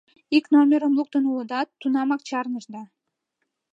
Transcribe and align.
«Ик 0.37 0.45
номерым 0.53 0.93
луктын 0.97 1.23
улыдат, 1.31 1.67
тунамак 1.79 2.21
чарнышда. 2.29 2.83